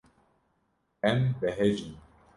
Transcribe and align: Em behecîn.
Em 1.09 1.19
behecîn. 1.41 1.93